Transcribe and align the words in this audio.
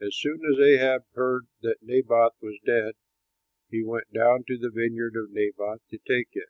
As 0.00 0.16
soon 0.16 0.40
as 0.44 0.58
Ahab 0.58 1.04
heard 1.14 1.46
that 1.60 1.84
Naboth 1.84 2.34
was 2.40 2.58
dead, 2.66 2.94
he 3.70 3.84
went 3.84 4.12
down 4.12 4.42
to 4.48 4.58
the 4.58 4.70
vineyard 4.70 5.14
of 5.14 5.30
Naboth 5.30 5.86
to 5.90 5.98
take 5.98 6.30
it. 6.32 6.48